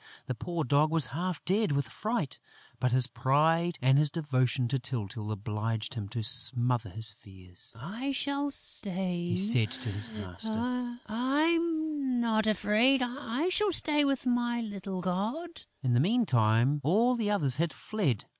The 0.25 0.33
poor 0.33 0.63
Dog 0.63 0.89
was 0.89 1.05
half 1.13 1.45
dead 1.45 1.73
with 1.73 1.87
fright, 1.87 2.39
but 2.79 2.91
his 2.91 3.05
pride 3.05 3.77
and 3.83 3.99
his 3.99 4.09
devotion 4.09 4.67
to 4.69 4.79
Tyltyl 4.79 5.31
obliged 5.31 5.93
him 5.93 6.09
to 6.09 6.23
smother 6.23 6.89
his 6.89 7.13
fears: 7.13 7.75
"I 7.79 8.11
shall 8.11 8.49
stay," 8.49 9.29
he 9.29 9.37
said 9.37 9.69
to 9.73 9.89
his 9.91 10.09
master, 10.09 10.97
"I'm 11.05 12.19
not 12.19 12.47
afraid! 12.47 13.03
I 13.03 13.49
shall 13.49 13.71
stay 13.71 14.03
with 14.03 14.25
my 14.25 14.59
little 14.59 15.01
god!" 15.01 15.65
In 15.83 15.93
the 15.93 15.99
meantime, 15.99 16.81
all 16.83 17.13
the 17.15 17.29
others 17.29 17.57
had 17.57 17.71
fled. 17.71 18.25